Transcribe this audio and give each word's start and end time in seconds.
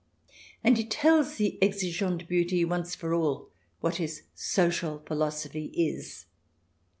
And 0.63 0.77
he 0.77 0.85
tells 0.85 1.35
the 1.35 1.59
exigeante 1.61 2.25
beauty, 2.27 2.65
once 2.65 2.95
for 2.95 3.13
all, 3.13 3.51
what 3.81 3.97
his 3.97 4.23
social 4.33 4.97
philosophy 5.05 5.65
is. 5.75 6.25